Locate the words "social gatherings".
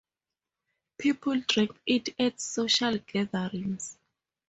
2.41-3.99